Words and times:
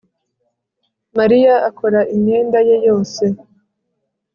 Mariya 1.17 1.53
akora 1.69 1.99
imyenda 2.15 2.59
ye 2.67 2.75
yose 2.87 3.23